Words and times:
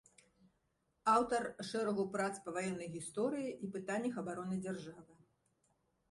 Аўтар 1.15 1.43
шэрагу 1.71 2.05
прац 2.15 2.31
па 2.45 2.53
ваеннай 2.55 2.89
гісторыі 2.95 3.49
і 3.67 3.69
пытаннях 3.75 4.17
абароны 4.23 4.57
дзяржавы. 4.65 5.13